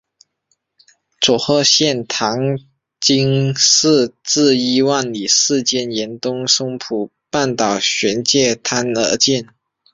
[1.19, 2.57] 佐贺县唐
[2.99, 9.53] 津市至伊万里市间沿东松浦半岛玄界滩而建。